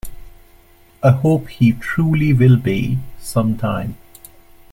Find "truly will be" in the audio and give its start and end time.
1.73-2.97